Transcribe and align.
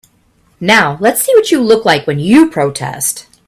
Now 0.59 0.97
let's 0.99 1.21
see 1.23 1.31
what 1.35 1.51
you 1.51 1.61
look 1.61 1.85
like 1.85 2.07
when 2.07 2.17
you 2.17 2.49
protest. 2.49 3.27